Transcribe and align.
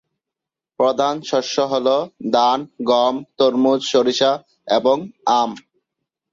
প্রধান 0.79 1.15
শস্য 1.21 1.55
হলো: 1.71 1.95
ধান, 2.31 2.59
গম, 2.87 3.15
তরমুজ, 3.37 3.81
সরিষা, 3.83 4.31
এবং 4.67 4.97
আম। 5.33 5.51